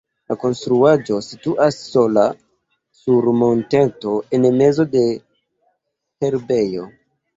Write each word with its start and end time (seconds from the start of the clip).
La 0.31 0.35
konstruaĵo 0.43 1.17
situas 1.25 1.77
sola 1.89 2.23
sur 3.01 3.29
monteto 3.43 4.15
en 4.39 4.49
mezo 4.63 4.87
de 4.97 5.05
herbejo. 6.25 6.89